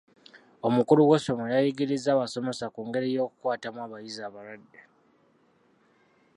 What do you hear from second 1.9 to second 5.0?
abasomesa ku ngeri y'okukwatamu abayizi abalwadde.